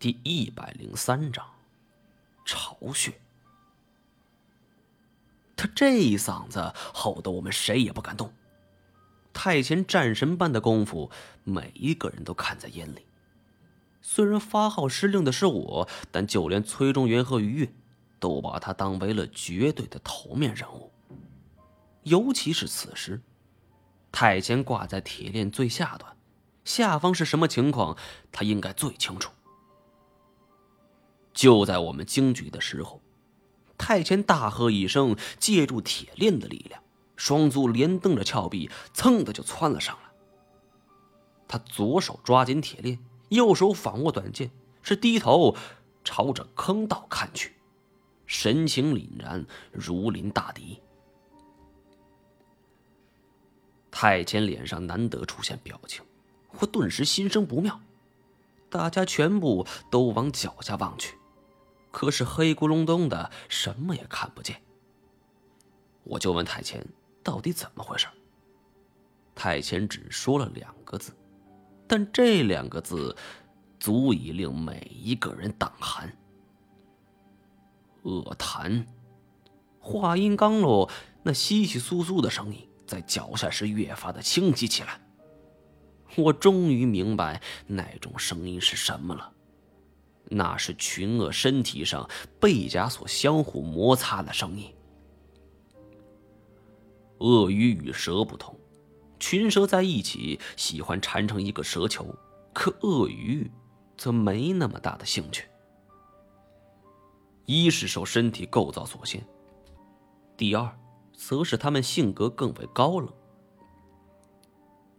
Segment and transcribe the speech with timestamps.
[0.00, 1.44] 第一百零三章，
[2.44, 3.20] 巢穴。
[5.56, 8.32] 他这一嗓子吼得我们谁也不敢动。
[9.32, 11.10] 太前战神般的功夫，
[11.42, 13.06] 每一个人都看在眼里。
[14.00, 17.72] 虽然发号施令的是我，但就连崔中原和于越，
[18.20, 20.92] 都把他当为了绝对的头面人物。
[22.04, 23.20] 尤其是此时，
[24.12, 26.16] 太前挂在铁链最下端，
[26.64, 27.98] 下方是什么情况，
[28.30, 29.32] 他应该最清楚。
[31.38, 33.00] 就在我们惊惧的时候，
[33.78, 36.82] 太前大喝一声，借助铁链的力量，
[37.14, 40.10] 双足连蹬着峭壁，噌的就窜了上来。
[41.46, 42.98] 他左手抓紧铁链，
[43.28, 44.50] 右手反握短剑，
[44.82, 45.54] 是低头
[46.02, 47.52] 朝着坑道看去，
[48.26, 50.80] 神情凛然，如临大敌。
[53.92, 56.04] 太监脸上难得出现表情，
[56.58, 57.80] 我顿时心生不妙。
[58.68, 61.16] 大家全部都往脚下望去，
[61.98, 64.62] 可是黑咕隆咚的，什么也看不见。
[66.04, 66.86] 我就问太前
[67.24, 68.06] 到底怎么回事。
[69.34, 71.12] 太前只说了两个字，
[71.88, 73.16] 但这两个字
[73.80, 76.16] 足以令每一个人胆寒。
[78.02, 78.86] 恶谈。
[79.80, 80.88] 话音刚落，
[81.24, 82.68] 那稀稀疏疏的声音。
[82.86, 85.00] 在脚下是越发的清晰起来。
[86.16, 89.32] 我终于明白那种声音是什么了，
[90.30, 94.72] 那是群鳄身体上背甲所相互摩擦的声音。
[97.18, 98.58] 鳄鱼与蛇不同，
[99.18, 102.14] 群蛇在一起喜欢缠成一个蛇球，
[102.52, 103.50] 可鳄鱼
[103.96, 105.48] 则没那么大的兴趣。
[107.44, 109.26] 一是受身体构造所限，
[110.36, 110.78] 第二。
[111.20, 113.12] 则是他们性格更为高冷。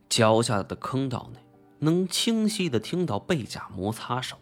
[0.10, 1.40] 脚下的坑道内，
[1.80, 4.38] 能清晰的听到背甲摩擦声，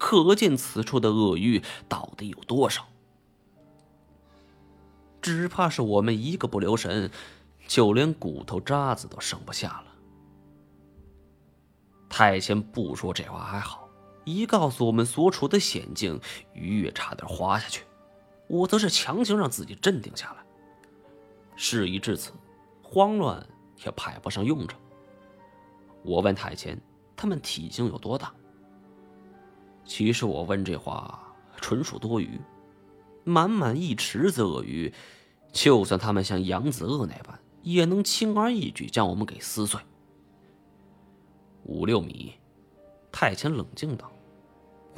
[0.00, 2.88] 可见此处的鳄鱼到底有多少。
[5.20, 7.10] 只怕是我们一个不留神，
[7.68, 9.84] 就连骨头渣子都剩不下了。
[12.08, 13.90] 太监不说这话还好，
[14.24, 16.18] 一告诉我们所处的险境，
[16.54, 17.84] 鱼也差点滑下去。
[18.48, 20.42] 我则是强行让自己镇定下来。
[21.56, 22.32] 事已至此，
[22.82, 23.46] 慌乱
[23.84, 24.80] 也派不上用场。
[26.02, 26.80] 我问太监
[27.14, 28.32] ：“他们体型有多大？”
[29.90, 31.20] 其实我问这话
[31.56, 32.40] 纯属多余。
[33.24, 34.94] 满满一池子鳄鱼，
[35.52, 39.80] 就算他们像扬子鳄那般，也能轻而易举将我们给撕碎。
[41.64, 42.34] 五六米，
[43.10, 44.12] 太监冷静道：“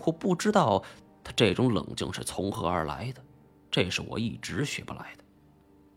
[0.04, 0.82] 我不知道
[1.24, 3.22] 他这种冷静是从何而来的，
[3.70, 5.24] 这是我一直学不来的。”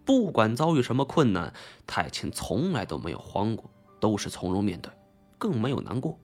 [0.06, 1.53] 不管遭遇什么困难，
[1.85, 3.69] 太清从来都没有慌过，
[4.00, 4.89] 都是从容面对，
[5.38, 6.17] 更没有难过。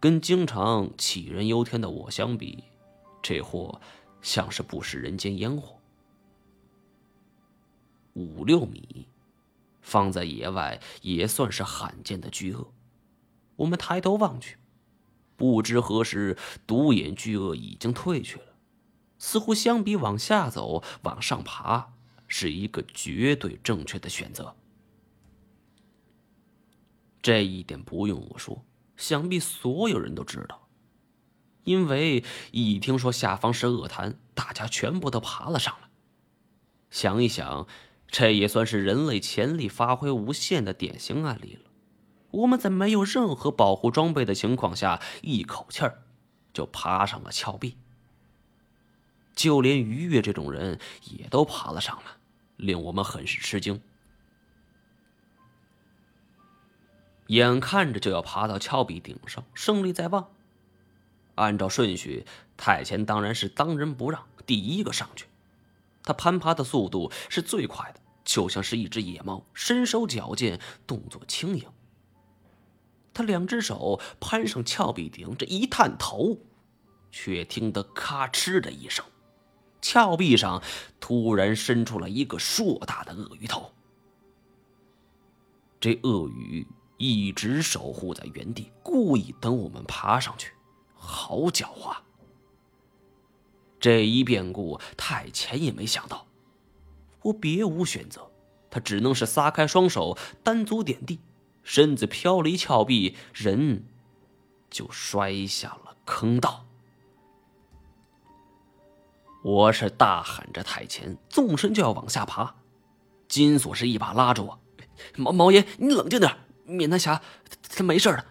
[0.00, 2.62] 跟经常杞人忧天的我相比，
[3.20, 3.80] 这货
[4.22, 5.76] 像是不食人间烟火。
[8.14, 9.06] 五六米，
[9.80, 12.72] 放在野外也算是罕见的巨鳄。
[13.56, 14.56] 我们抬头望去，
[15.36, 18.44] 不知何时独眼巨鳄已经退去了。
[19.18, 21.92] 似乎相比往下走，往上爬
[22.28, 24.54] 是一个绝对正确的选择。
[27.20, 28.64] 这一点不用我说，
[28.98, 30.68] 想必所有人都知道。
[31.64, 35.88] 因为一听说下方是恶潭，大家全部都爬了上来。
[36.90, 37.66] 想一想，
[38.06, 41.70] 这也算是人类潜力发挥无限的典型案例了。
[42.30, 46.02] 我们在没有任何保护装备的情况下，一口气儿
[46.52, 47.76] 就爬上了峭壁。
[49.34, 52.12] 就连于越这种人也都爬了上来，
[52.56, 53.80] 令我们很是吃惊。
[57.28, 60.28] 眼看着就要爬到峭壁顶上，胜利在望。
[61.36, 65.26] 按照顺序，太前当然是当仁不让，第一个上去。
[66.02, 71.64] 他攀爬的速度是最快的，就像是一只野猫，身手矫健，动作轻盈。
[73.12, 76.38] 他两只手攀上峭壁顶，这一探头，
[77.10, 79.04] 却听得咔哧的一声。
[79.80, 80.62] 峭壁上
[80.98, 83.70] 突然伸出了一个硕大的鳄鱼头。
[85.78, 86.66] 这鳄鱼
[86.98, 90.52] 一直守护在原地，故意等我们爬上去，
[90.94, 91.96] 好狡猾。
[93.80, 96.26] 这一变故，太前也没想到。
[97.22, 98.30] 我别无选择，
[98.68, 101.20] 他只能是撒开双手，单足点地，
[101.62, 103.84] 身子飘离峭壁，人
[104.68, 106.64] 就摔下了坑道。
[109.44, 112.56] 我是大喊着太前，纵身就要往下爬。
[113.28, 114.58] 金锁是一把拉着我
[115.16, 116.36] ：“毛毛爷，你冷静点，
[116.68, 117.20] 面南侠
[117.62, 118.24] 他没事的，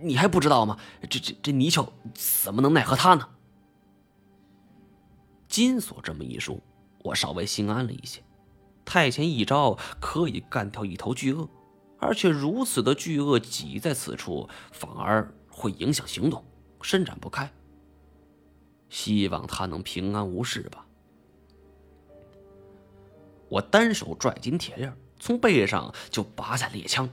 [0.00, 0.78] 你还不知道吗？
[1.10, 3.28] 这这这泥鳅怎么能奈何他呢？
[5.48, 6.58] 金锁这么一说，
[7.04, 8.22] 我稍微心安了一些。
[8.84, 11.48] 太前一招可以干掉一头巨鳄，
[11.98, 16.44] 而且如此的巨鳄挤在此处，反而会影响行动，
[16.80, 17.50] 伸展不开。
[18.88, 20.86] 希望他能平安无事吧。
[23.48, 27.08] 我单手拽紧铁链，从背上就拔下猎枪。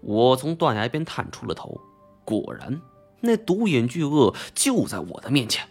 [0.00, 1.80] 我从断崖边探出了头，
[2.24, 2.80] 果然，
[3.20, 5.68] 那独眼巨鳄就在我的面前，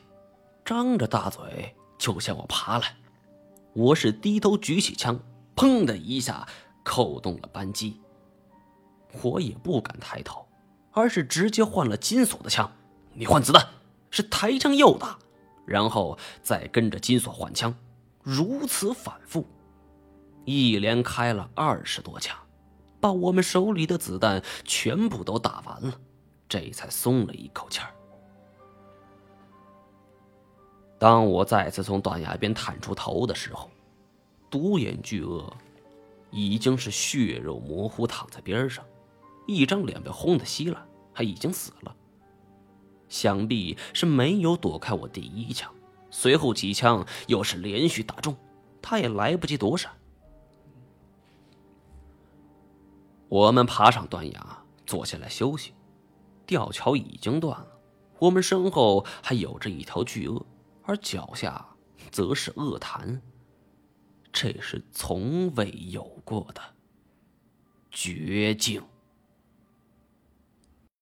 [0.65, 2.95] 张着大嘴就向我爬来。
[3.74, 5.19] 我是低头举起枪，
[5.56, 6.47] 砰的一下
[6.83, 8.01] 扣动了扳机。
[9.21, 10.45] 我也不敢抬头，
[10.91, 12.71] 而是直接换了金锁的枪。
[13.13, 13.65] 你换子弹，
[14.12, 15.18] 是抬枪又打，
[15.65, 17.74] 然后再跟着金锁换枪，
[18.21, 19.45] 如此反复，
[20.44, 22.38] 一连开了二十多枪。
[23.07, 25.98] 把我们手里的子弹全部都打完了，
[26.50, 27.88] 这才松了一口气儿。
[31.00, 33.69] 当我再次从断崖边探出头的时候，
[34.50, 35.50] 独眼巨鳄
[36.31, 38.83] 已经是血肉模糊，躺在边上，
[39.48, 41.95] 一张脸被轰得稀烂，还已经死了。
[43.07, 45.74] 想必是没有躲开我第一枪，
[46.12, 48.36] 随后几枪又是连续打中，
[48.81, 49.94] 他也来不及躲闪。
[53.29, 55.74] 我们爬上断崖，坐下来休息。
[56.45, 57.68] 吊桥已经断了，
[58.19, 60.45] 我们身后还有着一条巨鳄，
[60.83, 61.75] 而脚下
[62.09, 63.21] 则是鳄潭。
[64.31, 66.62] 这是从未有过的
[67.91, 68.81] 绝境。